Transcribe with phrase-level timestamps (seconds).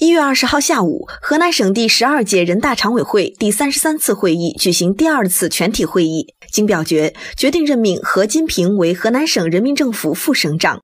[0.00, 10.78] 一月二十号下午河南省第十二届人大常委会第三十三次会议举行第二次全体会议经表决决定任命何金平为河南省人民政府副省长。